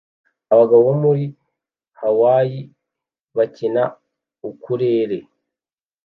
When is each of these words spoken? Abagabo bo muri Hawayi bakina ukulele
Abagabo 0.53 0.81
bo 0.87 0.95
muri 1.03 1.23
Hawayi 1.99 2.59
bakina 3.37 3.83
ukulele 4.49 5.17